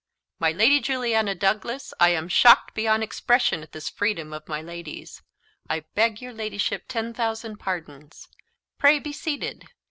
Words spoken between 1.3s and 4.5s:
Douglas, I am shocked beyond expression at this freedom of